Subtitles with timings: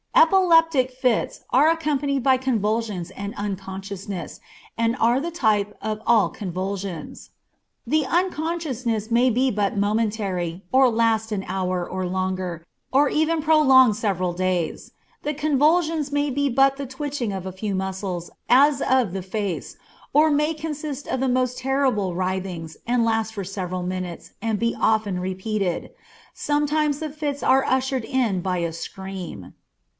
[0.15, 4.39] Epileptic fits are accompanied by convulsions and unconsciousness,
[4.77, 7.29] and are the type of all convulsions.
[7.85, 13.95] The unconsciousness may be but momentary, or last an hour or longer, and even prolonged
[13.95, 14.91] several days;
[15.21, 19.77] the convulsions may be but the twitching of a few muscles, as of the face,
[20.13, 24.75] or may consist of the most terrible writhings, and last for several minutes, and be
[24.79, 25.91] often repeated.
[26.33, 29.53] Sometimes the fits are ushered in by a scream.